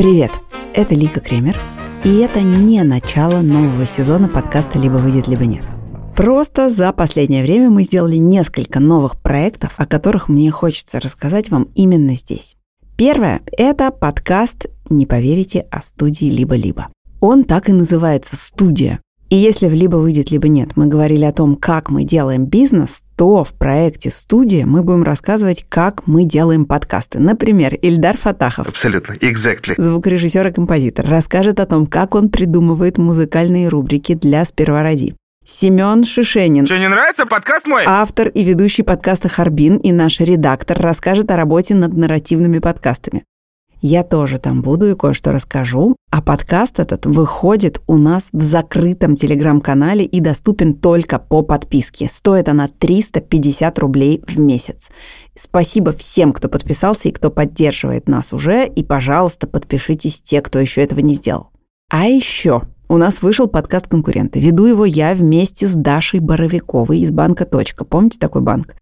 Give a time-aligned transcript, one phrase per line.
[0.00, 0.30] Привет,
[0.72, 1.58] это Лика Кремер,
[2.04, 5.62] и это не начало нового сезона подкаста «Либо выйдет, либо нет».
[6.16, 11.64] Просто за последнее время мы сделали несколько новых проектов, о которых мне хочется рассказать вам
[11.74, 12.56] именно здесь.
[12.96, 16.88] Первое– это подкаст, не поверите, о студии «Либо-либо».
[17.20, 21.32] Он так и называется «Студия», и если в «Либо выйдет, либо нет» мы говорили о
[21.32, 26.66] том, как мы делаем бизнес, то в проекте «Студия» мы будем рассказывать, как мы делаем
[26.66, 27.20] подкасты.
[27.20, 28.68] Например, Ильдар Фатахов.
[28.68, 29.74] Абсолютно, exactly.
[29.78, 35.14] Звукорежиссер и композитор расскажет о том, как он придумывает музыкальные рубрики для «Сперва ради».
[35.44, 36.66] Семен Шишенин.
[36.66, 37.84] Что, не нравится подкаст мой?
[37.86, 43.24] Автор и ведущий подкаста «Харбин» и наш редактор расскажет о работе над нарративными подкастами.
[43.82, 45.96] Я тоже там буду и кое-что расскажу.
[46.10, 52.08] А подкаст этот выходит у нас в закрытом телеграм-канале и доступен только по подписке.
[52.10, 54.90] Стоит она 350 рублей в месяц.
[55.34, 58.66] Спасибо всем, кто подписался и кто поддерживает нас уже.
[58.66, 61.48] И, пожалуйста, подпишитесь те, кто еще этого не сделал.
[61.90, 64.40] А еще у нас вышел подкаст «Конкуренты».
[64.40, 67.84] Веду его я вместе с Дашей Боровиковой из банка «Точка».
[67.84, 68.74] Помните такой банк?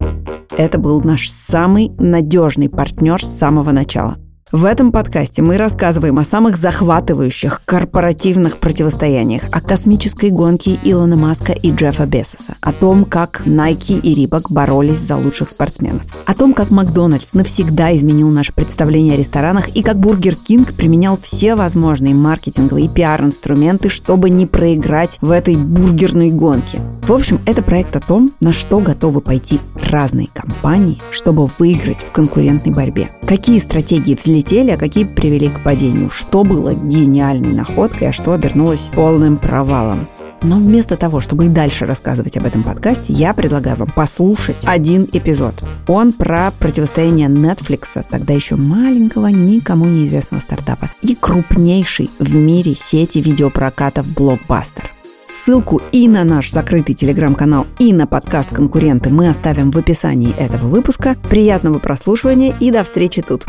[0.56, 4.16] Это был наш самый надежный партнер с самого начала–
[4.52, 11.52] в этом подкасте мы рассказываем о самых захватывающих корпоративных противостояниях, о космической гонке Илона Маска
[11.52, 16.54] и Джеффа Бесоса, о том, как Nike и Reebok боролись за лучших спортсменов, о том,
[16.54, 22.14] как Макдональдс навсегда изменил наше представление о ресторанах и как Бургер Кинг применял все возможные
[22.14, 26.80] маркетинговые и пиар-инструменты, чтобы не проиграть в этой бургерной гонке.
[27.02, 32.12] В общем, это проект о том, на что готовы пойти разные компании, чтобы выиграть в
[32.12, 33.11] конкурентной борьбе.
[33.27, 36.11] Какие стратегии взлетели а какие привели к падению.
[36.11, 40.06] Что было гениальной находкой, а что обернулось полным провалом.
[40.42, 45.09] Но вместо того, чтобы и дальше рассказывать об этом подкасте, я предлагаю вам послушать один
[45.12, 45.55] эпизод.
[45.89, 53.19] Он про противостояние Netflix, тогда еще маленького, никому неизвестного стартапа, и крупнейшей в мире сети
[53.19, 54.84] видеопрокатов Blockbuster.
[55.28, 60.69] Ссылку и на наш закрытый телеграм-канал, и на подкаст «Конкуренты» мы оставим в описании этого
[60.69, 61.16] выпуска.
[61.28, 63.44] Приятного прослушивания и до встречи тут!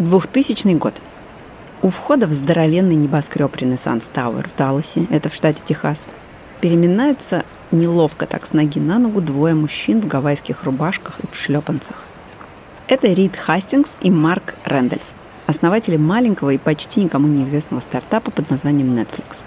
[0.00, 1.00] 2000 год.
[1.82, 6.08] У входа в здоровенный небоскреб Ренессанс Тауэр в Далласе, это в штате Техас,
[6.60, 12.02] переминаются неловко так с ноги на ногу двое мужчин в гавайских рубашках и в шлепанцах.
[12.88, 15.04] Это Рид Хастингс и Марк Рэндольф,
[15.46, 19.44] основатели маленького и почти никому неизвестного стартапа под названием Netflix.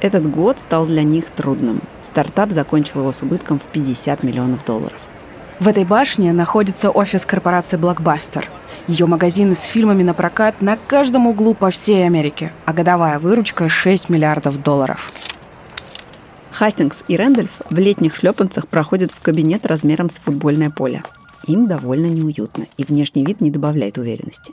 [0.00, 1.80] Этот год стал для них трудным.
[2.00, 5.00] Стартап закончил его с убытком в 50 миллионов долларов.
[5.60, 8.44] В этой башне находится офис корпорации Blockbuster–
[8.86, 13.70] ее магазины с фильмами на прокат на каждом углу по всей Америке, а годовая выручка
[13.70, 15.10] 6 миллиардов долларов.
[16.50, 21.02] Хастингс и Рэндольф в летних шлепанцах проходят в кабинет размером с футбольное поле.
[21.46, 24.52] Им довольно неуютно, и внешний вид не добавляет уверенности.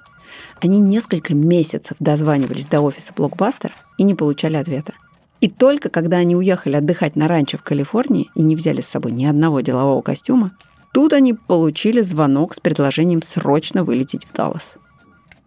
[0.61, 4.93] Они несколько месяцев дозванивались до офиса Блокбастер и не получали ответа.
[5.39, 9.11] И только когда они уехали отдыхать на ранчо в Калифорнии и не взяли с собой
[9.11, 10.51] ни одного делового костюма,
[10.93, 14.77] Тут они получили звонок с предложением срочно вылететь в Даллас.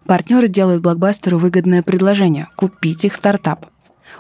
[0.06, 3.66] Партнеры делают блокбастеру выгодное предложение– купить их стартап.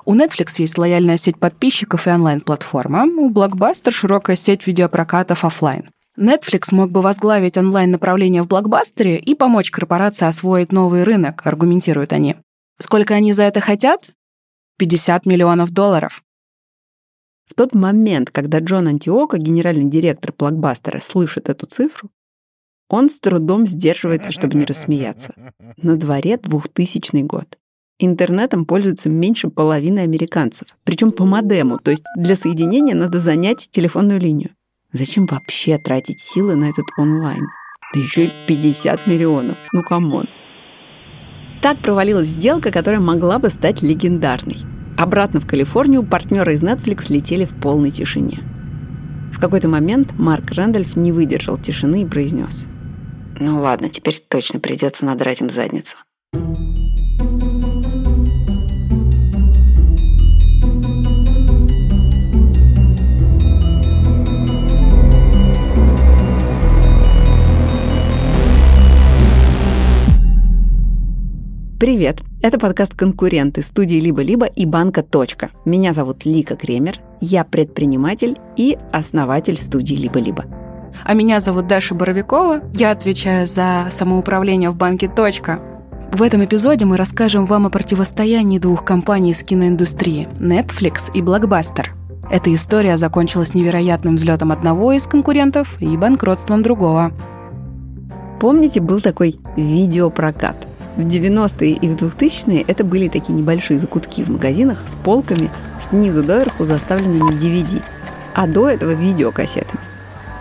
[0.04, 5.90] У Netflix есть лояльная сеть подписчиков и онлайн-платформа, у Blockbuster широкая сеть видеопрокатов офлайн.
[6.16, 12.36] Netflix мог бы возглавить онлайн-направление в блокбастере и помочь корпорации освоить новый рынок, аргументируют они.
[12.78, 14.12] Сколько они за это хотят?
[14.78, 16.22] 50 миллионов долларов.
[17.46, 22.10] В тот момент, когда Джон Антиока, генеральный директор Блокбастера, слышит эту цифру,
[22.88, 25.34] он с трудом сдерживается, чтобы не рассмеяться.
[25.76, 27.58] На дворе 2000 год.
[27.98, 34.20] Интернетом пользуются меньше половины американцев, причем по модему, то есть для соединения надо занять телефонную
[34.20, 34.50] линию.
[34.94, 37.48] Зачем вообще тратить силы на этот онлайн?
[37.92, 39.56] Да еще и 50 миллионов.
[39.72, 40.28] Ну, come on.
[41.60, 44.58] Так провалилась сделка, которая могла бы стать легендарной.
[44.96, 48.38] Обратно в Калифорнию партнеры из Netflix летели в полной тишине.
[49.32, 52.66] В какой-то момент Марк Рэндольф не выдержал тишины и произнес.
[53.40, 55.96] «Ну ладно, теперь точно придется надрать им задницу».
[71.84, 72.22] Привет!
[72.40, 75.50] Это подкаст «Конкуренты» студии «Либо-либо» и банка «Точка».
[75.66, 80.46] Меня зовут Лика Кремер, я предприниматель и основатель студии «Либо-либо».
[81.04, 85.60] А меня зовут Даша Боровикова, я отвечаю за самоуправление в банке «Точка».
[86.10, 91.88] В этом эпизоде мы расскажем вам о противостоянии двух компаний из киноиндустрии– Netflix и Blockbuster.
[92.30, 97.12] Эта история закончилась невероятным взлетом одного из конкурентов и банкротством другого–
[98.44, 100.68] Помните, был такой видеопрокат?
[100.96, 105.50] В 90-е и в 2000-е это были такие небольшие закутки в магазинах с полками
[105.80, 107.82] снизу доверху заставленными DVD,
[108.34, 109.80] а до этого видеокассетами.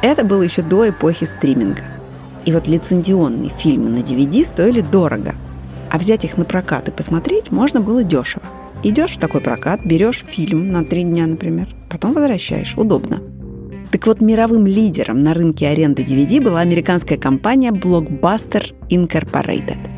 [0.03, 1.81] Это было еще до эпохи стриминга.
[2.45, 5.33] И вот лицензионные фильмы на DVD стоили дорого,
[5.89, 8.43] а взять их на прокат и посмотреть можно было дешево.
[8.83, 12.75] Идешь в такой прокат, берешь фильм на три дня, например, потом возвращаешь.
[12.77, 13.21] Удобно.
[13.91, 19.92] Так вот, мировым лидером на рынке аренды DVD была американская компания Blockbuster Incorporated.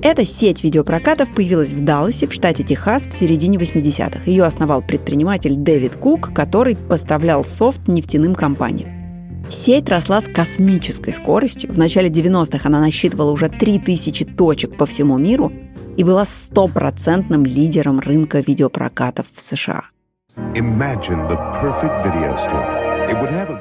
[0.00, 4.20] Эта сеть видеопрокатов появилась в Далласе, в штате Техас, в середине 80-х.
[4.26, 8.90] Ее основал предприниматель Дэвид Кук, который поставлял софт нефтяным компаниям.
[9.50, 11.72] Сеть росла с космической скоростью.
[11.72, 15.52] В начале 90-х она насчитывала уже 3000 точек по всему миру
[15.96, 19.84] и была стопроцентным лидером рынка видеопрокатов в США.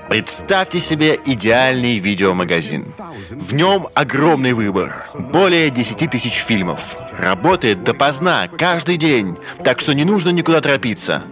[0.10, 2.94] Представьте себе идеальный видеомагазин.
[3.30, 5.06] В нем огромный выбор.
[5.14, 6.98] Более 10 тысяч фильмов.
[7.18, 9.38] Работает допоздна, каждый день.
[9.64, 11.24] Так что не нужно никуда торопиться.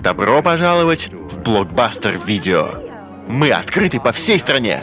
[0.00, 2.70] Добро пожаловать в блокбастер видео.
[3.28, 4.82] Мы открыты по всей стране.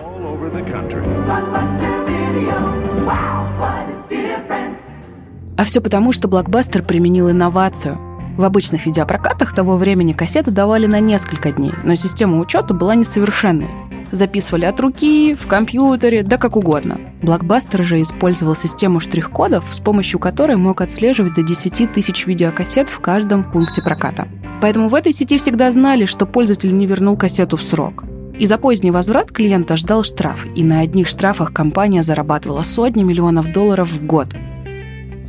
[5.57, 8.06] А все потому, что блокбастер применил инновацию.
[8.37, 13.67] В обычных видеопрокатах того времени кассеты давали на несколько дней, но система учета была несовершенной.
[14.11, 16.99] Записывали от руки, в компьютере, да как угодно.
[17.23, 22.99] Блокбастер же использовал систему штрих-кодов, с помощью которой мог отслеживать до 10 тысяч видеокассет в
[22.99, 24.27] каждом пункте проката.
[24.61, 28.05] Поэтому в этой сети всегда знали, что пользователь не вернул кассету в срок.
[28.37, 33.51] И за поздний возврат клиента ждал штраф, и на одних штрафах компания зарабатывала сотни миллионов
[33.51, 34.27] долларов в год.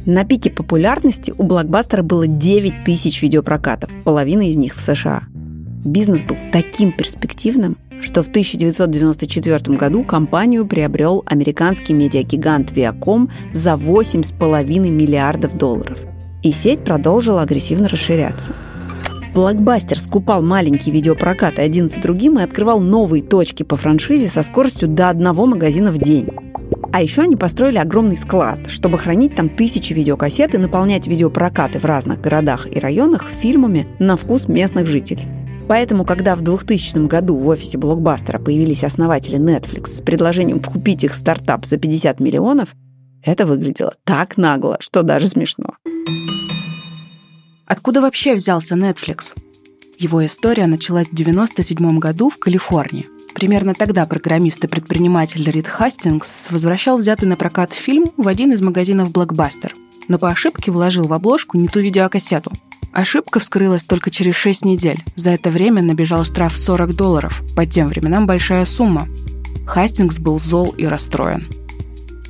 [0.08, 5.24] На пике популярности у блокбастера было 9 тысяч видеопрокатов, половина из них в США.
[5.84, 14.78] Бизнес был таким перспективным, что в 1994 году компанию приобрел американский медиагигант Viacom за 8,5
[14.88, 15.98] миллиардов долларов.
[16.42, 18.54] И сеть продолжила агрессивно расширяться–
[19.34, 24.88] Блокбастер скупал маленькие видеопрокаты один за другим и открывал новые точки по франшизе со скоростью
[24.88, 26.28] до одного магазина в день.
[26.98, 31.84] А еще они построили огромный склад, чтобы хранить там тысячи видеокассет и наполнять видеопрокаты в
[31.84, 35.22] разных городах и районах фильмами на вкус местных жителей.
[35.68, 41.14] Поэтому, когда в 2000 году в офисе блокбастера появились основатели Netflix с предложением купить их
[41.14, 42.74] стартап за 50 миллионов,
[43.22, 45.74] это выглядело так нагло, что даже смешно.
[47.64, 49.36] Откуда вообще взялся Netflix?
[50.00, 53.06] Его история началась в 1997 году в Калифорнии.
[53.38, 58.60] Примерно тогда программист и предприниматель Рид Хастингс возвращал взятый на прокат фильм в один из
[58.60, 59.70] магазинов Blockbuster,
[60.08, 62.50] но по ошибке вложил в обложку не ту видеокассету.
[62.92, 65.04] Ошибка вскрылась только через 6 недель.
[65.14, 67.42] За это время набежал штраф 40 долларов.
[67.54, 69.06] По тем временам большая сумма.
[69.68, 71.46] Хастингс был зол и расстроен.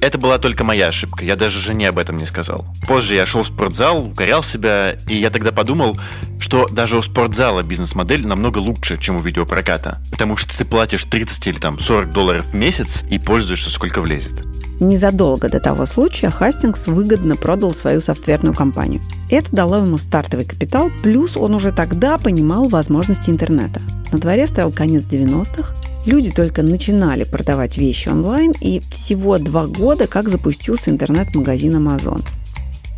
[0.01, 2.65] Это была только моя ошибка, я даже жене об этом не сказал.
[2.87, 5.99] Позже я шел в спортзал, укорял себя, и я тогда подумал,
[6.39, 9.99] что даже у спортзала бизнес-модель намного лучше, чем у видеопроката.
[10.11, 14.45] Потому что ты платишь 30 или там 40 долларов в месяц и пользуешься сколько влезет.
[14.81, 19.03] Незадолго до того случая Хастингс выгодно продал свою софтверную компанию.
[19.29, 23.81] Это дало ему стартовый капитал, плюс он уже тогда понимал возможности интернета.
[24.13, 25.75] На дворе стоял конец 90-х,
[26.09, 32.25] Люди только начинали продавать вещи онлайн, и всего два года как запустился интернет-магазин Amazon.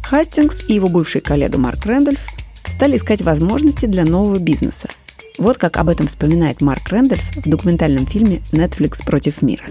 [0.05, 2.25] Хастингс и его бывший коллега Марк Рэндольф
[2.69, 4.89] стали искать возможности для нового бизнеса.
[5.41, 9.63] Вот как об этом вспоминает Марк Рэндольф в документальном фильме «Netflix против мира».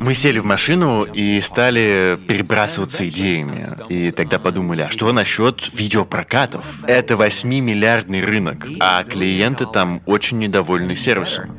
[0.00, 3.66] Мы сели в машину и стали перебрасываться идеями.
[3.90, 6.64] И тогда подумали, а что насчет видеопрокатов?
[6.86, 11.50] Это 8-миллиардный рынок, а клиенты там очень недовольны сервисом.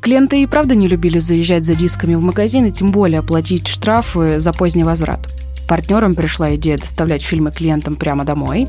[0.00, 4.40] Клиенты и правда не любили заезжать за дисками в магазин и тем более платить штрафы
[4.40, 5.28] за поздний возврат.
[5.68, 8.66] Партнерам пришла идея доставлять фильмы клиентам прямо домой,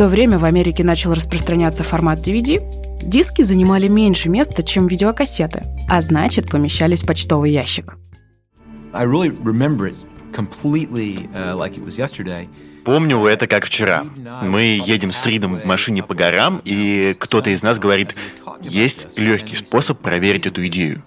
[0.00, 2.58] то время в Америке начал распространяться формат DVD.
[3.02, 7.98] Диски занимали меньше места, чем видеокассеты, а значит, помещались в почтовый ящик.
[8.94, 9.28] Uh,
[12.82, 14.06] Помню это как вчера.
[14.40, 18.14] Мы едем с Ридом в машине по горам, и кто-то из нас говорит,
[18.62, 21.02] есть легкий способ проверить эту идею.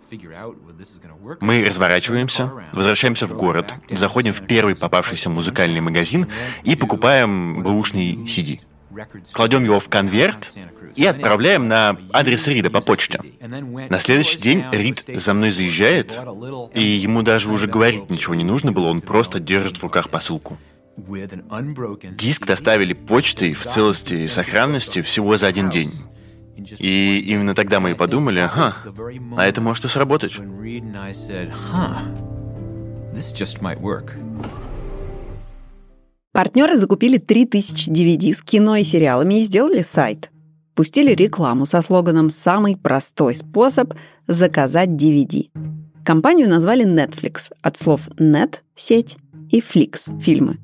[1.40, 6.28] Мы разворачиваемся, возвращаемся в город, заходим в первый попавшийся музыкальный магазин
[6.64, 8.60] и покупаем бэушный CD
[9.32, 10.54] кладем его в конверт
[10.96, 13.20] и отправляем на адрес Рида по почте.
[13.90, 16.18] На следующий день Рид за мной заезжает,
[16.74, 20.58] и ему даже уже говорить ничего не нужно было, он просто держит в руках посылку.
[20.98, 25.90] Диск доставили почтой в целости и сохранности всего за один день.
[26.56, 28.76] И именно тогда мы и подумали, ага,
[29.38, 30.38] а это может и сработать.
[36.34, 40.32] Партнеры закупили 3000 DVD с кино и сериалами и сделали сайт.
[40.74, 43.94] Пустили рекламу со слоганом «Самый простой способ
[44.26, 45.52] заказать DVD».
[46.04, 49.18] Компанию назвали Netflix от слов «net»— сеть
[49.52, 50.58] и «flix»— фильмы.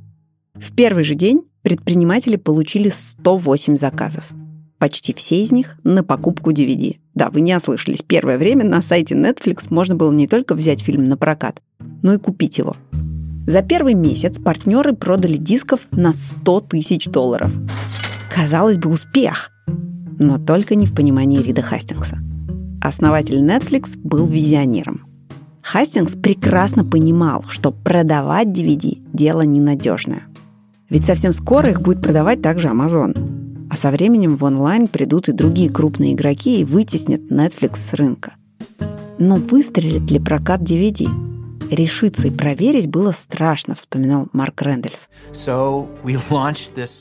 [0.56, 4.28] В первый же день предприниматели получили 108 заказов.
[4.80, 6.98] Почти все из них на покупку DVD.
[7.14, 8.02] Да, вы не ослышались.
[8.02, 11.62] Первое время на сайте Netflix можно было не только взять фильм на прокат,
[12.02, 12.76] но и купить его.
[13.48, 17.52] За первый месяц партнеры продали дисков на 100 тысяч долларов.
[18.34, 19.52] Казалось бы, успех.
[20.20, 22.20] Но только не в понимании Рида Хастингса.
[22.82, 25.06] Основатель Netflix был визионером.
[25.62, 30.24] Хастингс прекрасно понимал, что продавать DVD– дело ненадежное.
[30.90, 33.68] Ведь совсем скоро их будет продавать также Amazon.
[33.70, 38.34] А со временем в онлайн придут и другие крупные игроки и вытеснят Netflix с рынка.
[39.20, 41.08] Но выстрелит ли прокат DVD?
[41.70, 45.10] Решиться и проверить было страшно, вспоминал Марк Рэндольф.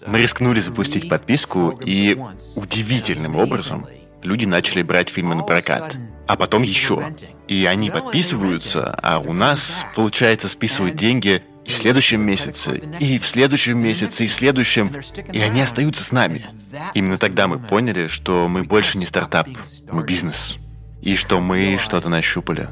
[0.06, 2.18] Мы рискнули запустить подписку, и
[2.56, 3.86] удивительным образом
[4.22, 5.96] люди начали брать фильмы на прокат.
[6.26, 7.02] А потом еще.
[7.46, 13.26] И они подписываются, а у нас, получается, списывают деньги и в следующем месяце, и в
[13.26, 14.92] следующем месяце, и в следующем,
[15.32, 16.46] и они остаются с нами.
[16.94, 19.48] Именно тогда мы поняли, что мы больше не стартап,
[19.90, 20.56] мы бизнес,
[21.00, 22.68] и что мы что-то нащупали.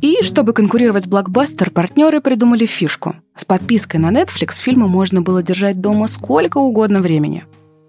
[0.00, 3.16] И чтобы конкурировать с блокбастер, партнеры придумали фишку.
[3.34, 7.44] С подпиской на Netflix фильмы можно было держать дома сколько угодно времени.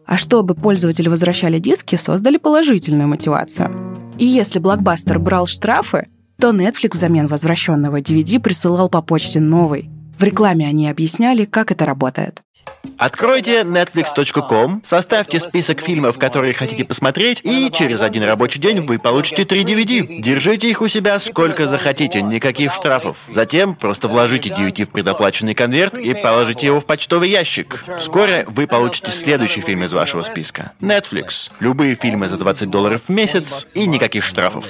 [0.05, 3.71] А чтобы пользователи возвращали диски, создали положительную мотивацию.
[4.17, 6.07] И если блокбастер брал штрафы,
[6.39, 9.89] то Netflix взамен возвращенного DVD присылал по почте новый.
[10.17, 12.41] В рекламе они объясняли, как это работает.
[12.97, 19.45] Откройте netflix.com, составьте список фильмов, которые хотите посмотреть, и через один рабочий день вы получите
[19.45, 20.19] три DVD.
[20.19, 23.17] Держите их у себя сколько захотите, никаких штрафов.
[23.29, 27.83] Затем просто вложите DVD в предоплаченный конверт и положите его в почтовый ящик.
[27.99, 30.71] Вскоре вы получите следующий фильм из вашего списка.
[30.81, 31.51] Netflix.
[31.59, 34.65] Любые фильмы за 20 долларов в месяц и никаких штрафов.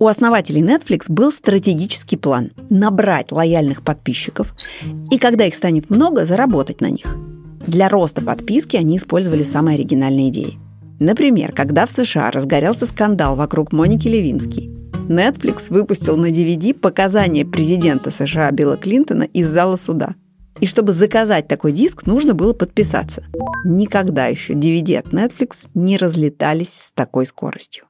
[0.00, 4.54] У основателей Netflix был стратегический план– набрать лояльных подписчиков
[5.10, 7.06] и, когда их станет много, заработать на них.
[7.66, 10.58] Для роста подписки они использовали самые оригинальные идеи.
[11.00, 14.70] Например, когда в США разгорелся скандал вокруг Моники Левински,
[15.08, 20.14] Netflix выпустил на DVD показания президента США Билла Клинтона из зала суда.
[20.60, 23.24] И чтобы заказать такой диск, нужно было подписаться.
[23.64, 27.84] Никогда еще DVD от Netflix не разлетались с такой скоростью.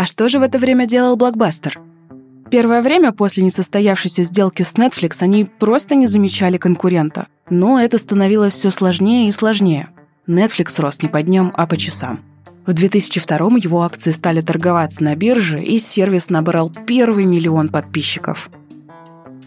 [0.00, 1.78] А что же в это время делал блокбастер?
[2.50, 7.26] Первое время после несостоявшейся сделки с Netflix они просто не замечали конкурента.
[7.50, 9.90] Но это становилось все сложнее и сложнее.
[10.26, 12.20] Netflix рос не по дням, а по часам.
[12.64, 18.48] В 2002 его акции стали торговаться на бирже, и сервис набрал первый миллион подписчиков.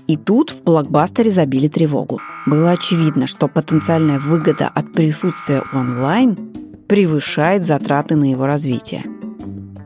[0.05, 2.21] И тут в блокбастере забили тревогу.
[2.45, 6.37] Было очевидно, что потенциальная выгода от присутствия онлайн
[6.87, 9.03] превышает затраты на его развитие.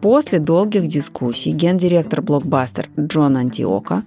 [0.02, 4.04] После долгих дискуссий гендиректор блокбастер Джон Антиока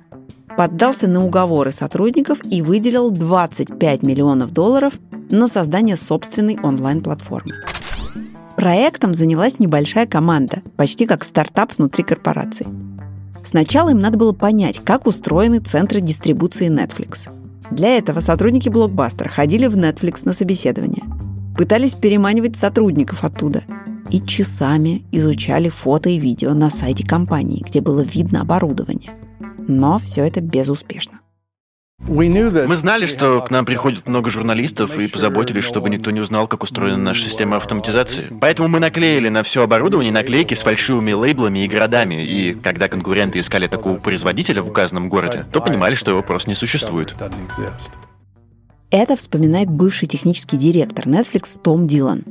[0.56, 4.94] поддался на уговоры сотрудников и выделил 25 миллионов долларов
[5.30, 7.54] на создание собственной онлайн-платформы.
[8.56, 12.68] Проектом занялась небольшая команда, почти как стартап внутри корпорации.
[13.44, 17.30] Сначала им надо было понять, как устроены центры дистрибуции Netflix.
[17.70, 21.04] Для этого сотрудники блокбастера ходили в Netflix на собеседование.
[21.56, 23.64] Пытались переманивать сотрудников оттуда–
[24.10, 29.12] и часами изучали фото и видео на сайте компании, где было видно оборудование.
[29.68, 31.20] Но все это безуспешно.
[32.08, 36.62] Мы знали, что к нам приходит много журналистов и позаботились, чтобы никто не узнал, как
[36.62, 38.24] устроена наша система автоматизации.
[38.40, 43.38] Поэтому мы наклеили на все оборудование наклейки с фальшивыми лейблами и городами, и когда конкуренты
[43.38, 47.14] искали такого производителя в указанном городе, то понимали, что его просто не существует.
[48.92, 52.24] Это вспоминает бывший технический директор Netflix Том Дилан.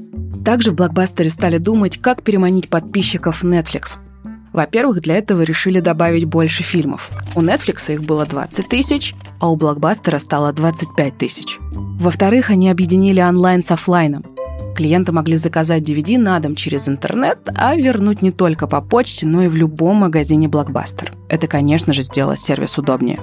[0.43, 3.95] Также в блокбастере стали думать, как переманить подписчиков Netflix.
[4.51, 7.11] Во-первых, для этого решили добавить больше фильмов.
[7.33, 11.59] У Netflix их было 20 тысяч, а у блокбастера стало 25 тысяч.
[11.71, 14.25] Во-вторых, они объединили онлайн с офлайном.
[14.75, 19.43] Клиенты могли заказать DVD на дом через интернет, а вернуть не только по почте, но
[19.43, 21.09] и в любом магазине Blockbuster.
[21.29, 23.19] Это, конечно же, сделало сервис удобнее.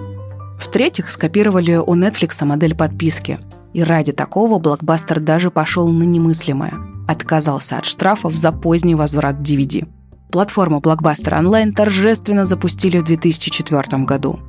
[0.59, 3.39] В-третьих, скопировали у Netflix модель подписки.
[3.73, 6.75] И ради такого Blockbuster даже пошел на немыслимое–
[7.07, 9.89] отказался от штрафов за поздний возврат DVD.
[10.31, 14.41] Платформу Blockbuster Online торжественно запустили в 2004 году.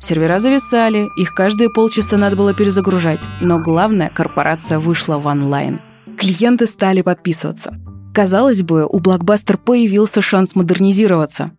[0.00, 5.80] Сервера зависали, их каждые полчаса надо было перезагружать, но главное, корпорация вышла в онлайн.
[6.18, 7.74] Клиенты стали подписываться.
[8.12, 11.52] Казалось бы, у Blockbuster появился шанс модернизироваться.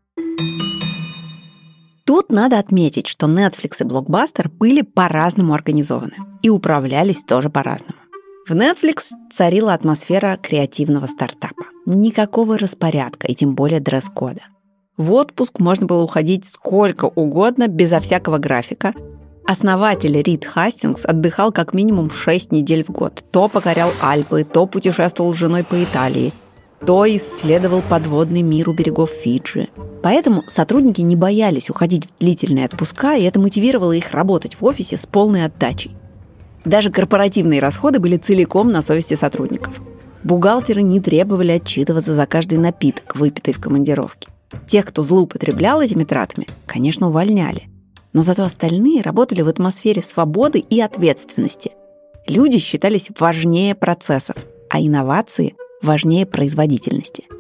[2.14, 7.96] Тут надо отметить, что Netflix и Blockbuster были по-разному организованы и управлялись тоже по-разному.
[8.48, 11.64] В Netflix царила атмосфера креативного стартапа.
[11.88, 14.42] Никакого распорядка и тем более дресс-кода.
[14.96, 18.94] В отпуск можно было уходить сколько угодно, безо всякого графика.
[19.48, 23.26] Основатель Рид Хастингс отдыхал как минимум 6 недель в год.
[23.32, 26.32] То покорял Альпы, то путешествовал с женой по Италии,
[26.86, 29.70] то исследовал подводный мир у берегов Фиджи.
[30.02, 34.98] Поэтому сотрудники не боялись уходить в длительные отпуска, и это мотивировало их работать в офисе
[34.98, 35.96] с полной отдачей.
[36.66, 39.82] Даже корпоративные расходы были целиком на совести сотрудников.
[40.24, 44.28] Бухгалтеры не требовали отчитываться за каждый напиток, выпитый в командировке.
[44.68, 47.64] Тех, кто злоупотреблял этими тратами, конечно, увольняли.
[48.12, 51.72] Но зато остальные работали в атмосфере свободы и ответственности.
[52.28, 54.36] Люди считались важнее процессов,
[54.70, 57.28] а инновации важнее производительности–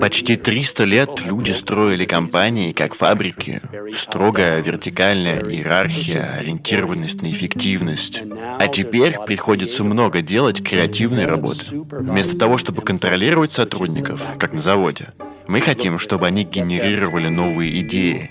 [0.00, 3.62] Почти 300 лет люди строили компании как фабрики.
[3.96, 8.22] Строгая вертикальная иерархия, ориентированность на эффективность.
[8.58, 11.64] А теперь приходится много делать креативной работы.
[11.70, 15.14] Вместо того, чтобы контролировать сотрудников, как на заводе,
[15.46, 18.30] мы хотим, чтобы они генерировали новые идеи.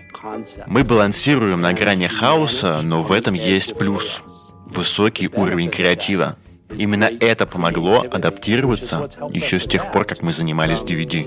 [0.67, 4.21] Мы балансируем на грани хаоса, но в этом есть плюс.
[4.67, 6.37] Высокий уровень креатива.
[6.69, 11.23] Именно это помогло адаптироваться еще с тех пор, как мы занимались DVD.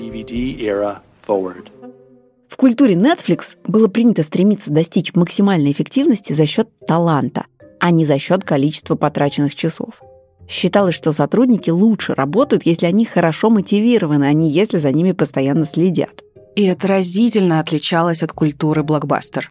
[2.49, 7.47] В культуре Netflix было принято стремиться достичь максимальной эффективности за счет таланта,
[7.79, 10.03] а не за счет количества потраченных часов.
[10.49, 15.65] Считалось, что сотрудники лучше работают, если они хорошо мотивированы, а не если за ними постоянно
[15.65, 16.25] следят.
[16.57, 19.51] И это разительно отличалось от культуры блокбастер.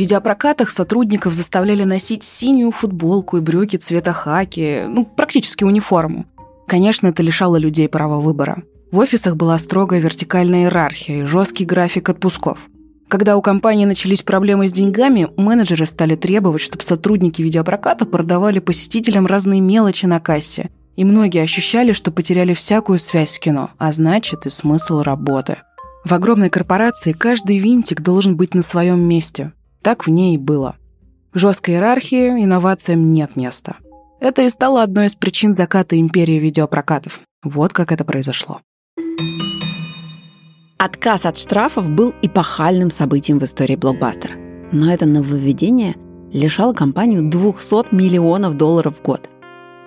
[0.00, 6.24] Видеопрокатах сотрудников заставляли носить синюю футболку и брюки цвета хаки, ну, практически униформу.
[6.66, 8.62] Конечно, это лишало людей права выбора.
[8.90, 12.70] В офисах была строгая вертикальная иерархия и жесткий график отпусков.
[13.08, 19.26] Когда у компании начались проблемы с деньгами, менеджеры стали требовать, чтобы сотрудники видеопроката продавали посетителям
[19.26, 20.70] разные мелочи на кассе.
[20.96, 25.58] И многие ощущали, что потеряли всякую связь с кино, а значит и смысл работы.
[26.06, 29.52] В огромной корпорации каждый винтик должен быть на своем месте.
[29.82, 30.76] Так в ней и было.
[31.32, 33.76] В жесткой иерархии инновациям нет места.
[34.20, 37.20] Это и стало одной из причин заката империи видеопрокатов.
[37.42, 38.60] Вот как это произошло.
[40.78, 44.34] Отказ от штрафов был эпохальным событием в истории блокбастера.
[44.72, 45.94] Но это нововведение
[46.32, 49.30] лишало компанию 200 миллионов долларов в год.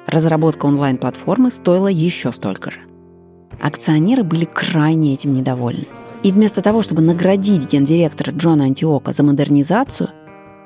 [0.08, 2.80] Разработка онлайн-платформы стоила еще столько же.
[3.62, 5.88] Акционеры были крайне этим недовольны–
[6.24, 10.10] и вместо того, чтобы наградить гендиректора Джона Антиока за модернизацию,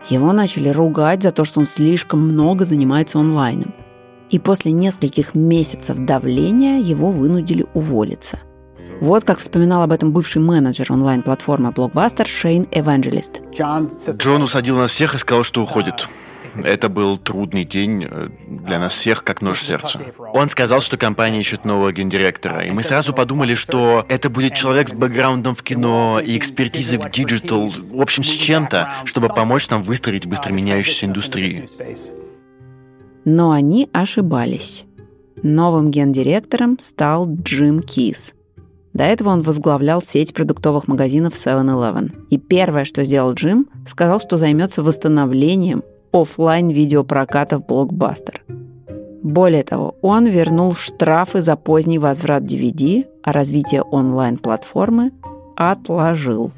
[0.07, 3.73] его начали ругать за то, что он слишком много занимается онлайном.
[4.29, 8.39] И после нескольких месяцев давления его вынудили уволиться.
[9.01, 13.41] Вот как вспоминал об этом бывший менеджер онлайн-платформы Blockbuster Шейн Эванджелист.
[13.53, 16.07] Джон усадил нас всех и сказал, что уходит.
[16.63, 19.99] Это был трудный день э, для нас всех, как нож в сердце.
[20.33, 24.89] Он сказал, что компания ищет нового гендиректора, и мы сразу подумали, что это будет человек
[24.89, 29.83] с бэкграундом в кино и экспертизой в digital, в общем, с чем-то, чтобы помочь нам
[29.83, 31.65] выстроить быстро меняющуюся индустрию.
[33.25, 34.85] Но они ошибались.
[35.43, 38.33] Новым гендиректором стал Джим Кис.
[38.93, 42.27] До этого он возглавлял сеть продуктовых магазинов 7-Eleven.
[42.31, 48.43] И первое, что сделал Джим, сказал, что займется восстановлением офлайн видеопроката в блокбастер.
[49.23, 55.11] Более того, он вернул штрафы за поздний возврат DVD, а развитие онлайн-платформы
[55.57, 56.51] отложил.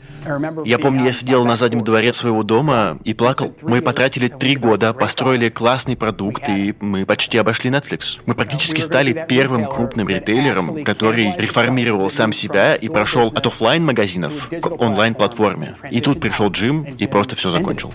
[0.66, 3.56] Я помню, я сидел на заднем дворе своего дома и плакал.
[3.62, 8.20] Мы потратили три года, построили классный продукт, и мы почти обошли Netflix.
[8.26, 14.50] Мы практически стали первым крупным ритейлером, который реформировал сам себя и прошел от офлайн магазинов
[14.50, 15.76] к онлайн-платформе.
[15.90, 17.94] И тут пришел Джим и просто все закончил.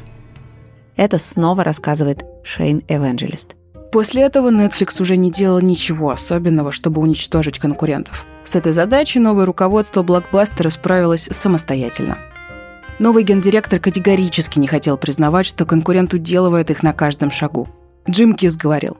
[0.96, 3.56] Это снова рассказывает Шейн Эванджелист.
[3.90, 8.26] После этого Netflix уже не делал ничего особенного, чтобы уничтожить конкурентов.
[8.44, 12.18] С этой задачей новое руководство блокбастера справилось самостоятельно.
[12.98, 17.68] Новый гендиректор категорически не хотел признавать, что конкурент уделывает их на каждом шагу.
[18.08, 18.98] Джим Кис говорил,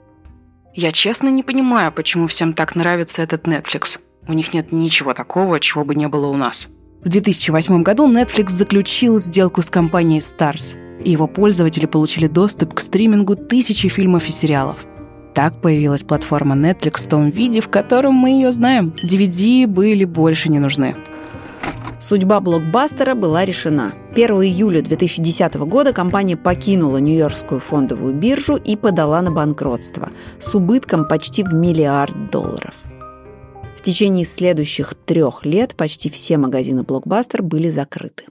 [0.73, 3.99] «Я честно не понимаю, почему всем так нравится этот Netflix.
[4.27, 6.67] У них нет ничего такого, чего бы не было у нас».
[7.03, 12.79] В 2008 году Netflix заключил сделку с компанией Stars– и его пользователи получили доступ к
[12.79, 14.85] стримингу тысячи фильмов и сериалов.
[15.33, 18.93] Так появилась платформа Netflix в том виде, в котором мы ее знаем.
[19.03, 20.95] DVD были больше не нужны.
[21.99, 23.93] Судьба блокбастера была решена.
[24.11, 31.07] 1 июля 2010 года компания покинула Нью-Йоркскую фондовую биржу и подала на банкротство с убытком
[31.07, 32.75] почти в миллиард долларов.
[33.75, 38.25] В течение следующих трех лет почти все магазины Blockbuster были закрыты.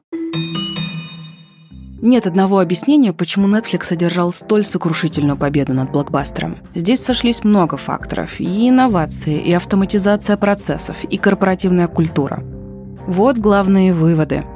[2.04, 6.58] Нет одного объяснения, почему Netflix одержал столь сокрушительную победу над блокбастером.
[6.76, 8.38] Здесь сошлись много факторов.
[8.38, 12.44] И инновации, и автоматизация процессов, и корпоративная культура.
[13.08, 14.44] Вот главные выводы–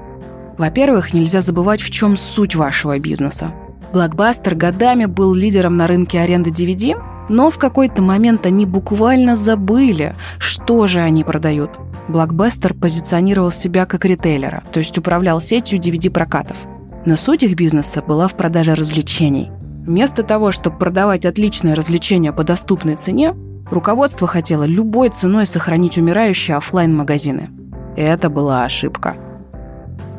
[0.58, 3.54] во-первых, нельзя забывать, в чем суть вашего бизнеса.
[3.92, 10.16] Блокбастер годами был лидером на рынке аренды DVD, но в какой-то момент они буквально забыли,
[10.38, 11.70] что же они продают.
[12.08, 16.56] Блокбастер позиционировал себя как ритейлера, то есть управлял сетью DVD-прокатов.
[17.04, 19.50] Но суть их бизнеса была в продаже развлечений.
[19.86, 23.34] Вместо того, чтобы продавать отличные развлечения по доступной цене,
[23.70, 27.48] руководство хотело любой ценой сохранить умирающие офлайн магазины
[27.96, 29.16] Это была ошибка.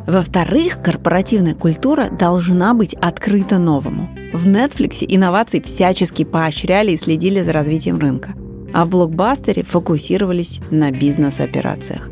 [0.08, 4.10] Во-вторых, корпоративная культура должна быть открыта новому.
[4.34, 8.32] В Netflix инновации всячески поощряли и следили за развитием рынка,
[8.74, 12.10] а в блокбастере фокусировались на бизнес-операциях.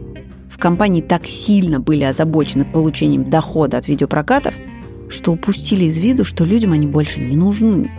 [0.60, 4.56] Компании так сильно были озабочены получением дохода от видеопрокатов,
[5.10, 7.92] что упустили из виду, что людям они больше не нужны.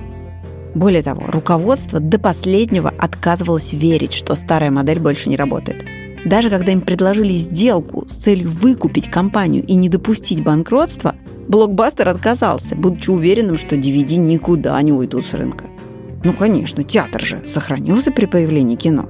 [0.75, 5.85] Более того, руководство до последнего отказывалось верить, что старая модель больше не работает–
[6.25, 11.15] даже когда им предложили сделку с целью выкупить компанию и не допустить банкротства,
[11.49, 15.67] блокбастер отказался, будучи уверенным, что DVD никуда не уйдут с рынка.
[16.25, 19.09] Ну, конечно, театр же сохранился при появлении кино.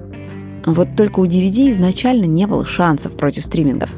[0.67, 3.91] Вот только у DVD изначально не было шансов против стримингов.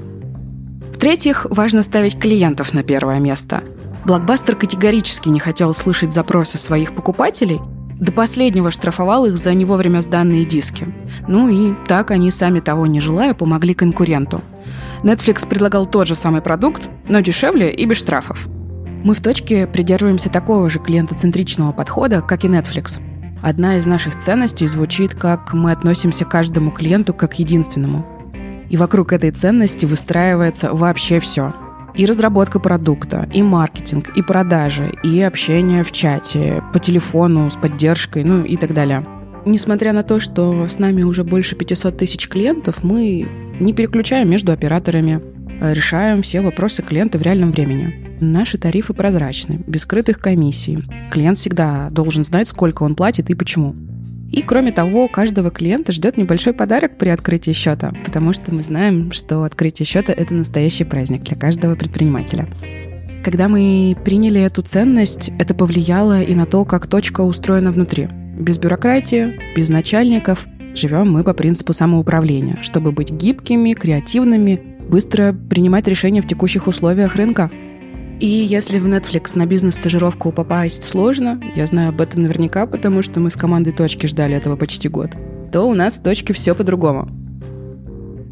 [0.94, 3.62] В-третьих, важно ставить клиентов на первое место.
[4.05, 7.61] Блокбастер категорически не хотел слышать запросы своих покупателей–
[8.01, 10.88] до последнего штрафовал их за не вовремя сданные диски.
[11.29, 14.40] Ну и так они, сами того не желая, помогли конкуренту.
[15.03, 18.49] Netflix предлагал тот же самый продукт, но дешевле и без штрафов.
[19.05, 23.01] Мы в точке придерживаемся такого же клиентоцентричного подхода, как и Netflix.
[23.42, 28.07] Одна из наших ценностей звучит как «мы относимся к каждому клиенту как единственному».
[28.68, 31.55] И вокруг этой ценности выстраивается вообще все–
[31.94, 38.24] и разработка продукта, и маркетинг, и продажи, и общение в чате, по телефону, с поддержкой,
[38.24, 39.07] ну и так далее.
[39.44, 43.26] Несмотря на то, что с нами уже больше 500 тысяч клиентов, мы
[43.59, 45.20] не переключаем между операторами,
[45.61, 48.10] решаем все вопросы клиента в реальном времени.
[48.21, 50.85] Наши тарифы прозрачны, без скрытых комиссий.
[51.11, 53.75] Клиент всегда должен знать, сколько он платит и почему.
[54.31, 59.11] И кроме того, каждого клиента ждет небольшой подарок при открытии счета, потому что мы знаем,
[59.11, 62.47] что открытие счета— это настоящий праздник для каждого предпринимателя.
[63.25, 68.09] Когда мы приняли эту ценность, это повлияло и на то, как точка устроена внутри.
[68.39, 70.47] Без бюрократии, без начальников.
[70.75, 77.17] Живем мы по принципу самоуправления, чтобы быть гибкими, креативными, быстро принимать решения в текущих условиях
[77.17, 77.51] рынка—
[78.21, 83.19] и если в Netflix на бизнес-стажировку попасть сложно, я знаю об этом наверняка, потому что
[83.19, 85.13] мы с командой «Точки» ждали этого почти год,
[85.51, 87.09] то у нас в «Точке» все по-другому.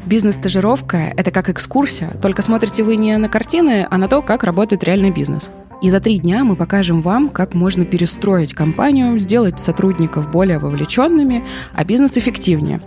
[0.05, 4.83] Бизнес-стажировка— это как экскурсия, только смотрите вы не на картины, а на то, как работает
[4.83, 5.49] реальный бизнес.
[5.81, 11.43] И за три дня мы покажем вам, как можно перестроить компанию, сделать сотрудников более вовлеченными,
[11.73, 12.79] а бизнес эффективнее.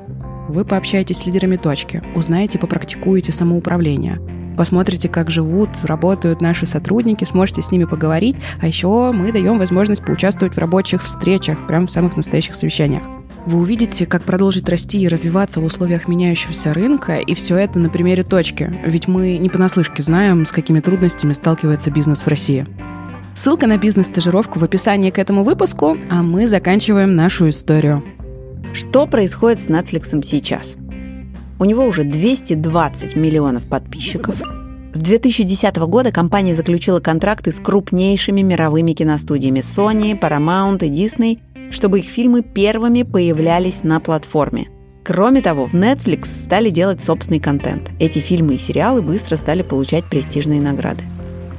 [0.48, 4.20] Вы пообщаетесь с лидерами точки, узнаете, попрактикуете самоуправление—
[4.56, 8.36] посмотрите, как живут, работают наши сотрудники, сможете с ними поговорить.
[8.60, 13.02] А еще мы даем возможность поучаствовать в рабочих встречах, прямо в самых настоящих совещаниях.
[13.44, 17.88] Вы увидите, как продолжить расти и развиваться в условиях меняющегося рынка, и все это на
[17.88, 18.72] примере точки.
[18.86, 22.66] Ведь мы не понаслышке знаем, с какими трудностями сталкивается бизнес в России.
[23.34, 28.04] Ссылка на бизнес-стажировку в описании к этому выпуску, а мы заканчиваем нашу историю.
[28.72, 30.76] Что происходит с Netflix сейчас?
[31.62, 34.34] У него уже 220 миллионов подписчиков.
[34.94, 41.38] С 2010 года компания заключила контракты с крупнейшими мировыми киностудиями Sony, Paramount и Disney,
[41.70, 44.70] чтобы их фильмы первыми появлялись на платформе.
[45.04, 47.92] Кроме того, в Netflix стали делать собственный контент.
[48.00, 51.04] Эти фильмы и сериалы быстро стали получать престижные награды.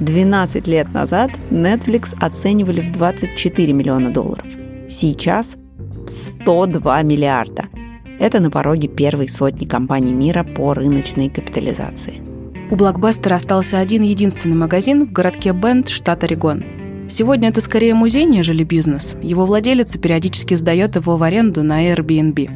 [0.00, 4.44] 12 лет назад Netflix оценивали в 24 миллиона долларов.
[4.86, 5.56] Сейчас
[6.04, 7.68] в 102 миллиарда–
[8.18, 12.22] это на пороге первой сотни компаний мира по рыночной капитализации.
[12.70, 16.64] У Блокбастера остался один единственный магазин в городке Бенд, штат Орегон.
[17.08, 19.16] Сегодня это скорее музей, нежели бизнес.
[19.22, 22.50] Его владелец периодически сдает его в аренду на Airbnb.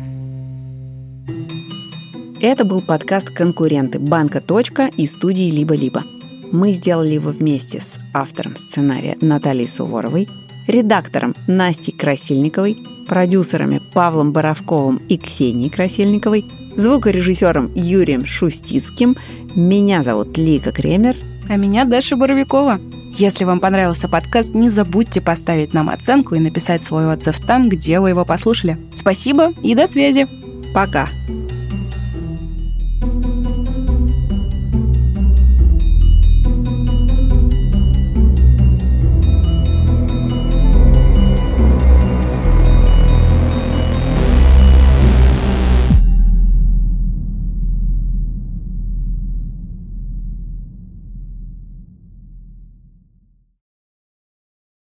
[2.41, 6.05] Это был подкаст «Конкуренты» банка «Точка» и студии «Либо-либо».
[6.51, 10.29] Мы сделали его вместе с автором сценария Натальей Суворовой,
[10.67, 16.45] редактором Настей Красильниковой, продюсерами Павлом Боровковым и Ксенией Красильниковой,
[16.77, 19.17] звукорежиссером Юрием Шустицким.
[19.57, 21.17] Меня зовут Лика Кремер.
[21.49, 22.79] А меня Даша Боровикова.
[23.17, 27.99] Если вам понравился подкаст, не забудьте поставить нам оценку и написать свой отзыв там, где
[27.99, 28.79] вы его послушали.
[28.95, 30.29] Спасибо и до связи.
[30.73, 31.09] Пока.